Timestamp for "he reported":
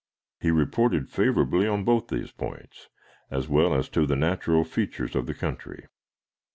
0.39-1.11